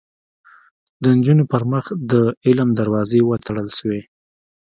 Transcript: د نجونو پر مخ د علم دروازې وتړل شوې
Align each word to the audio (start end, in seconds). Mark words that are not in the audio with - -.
د 1.01 1.03
نجونو 1.17 1.43
پر 1.51 1.63
مخ 1.71 1.85
د 2.11 2.13
علم 2.45 2.69
دروازې 2.79 3.19
وتړل 3.23 3.67
شوې 3.77 4.01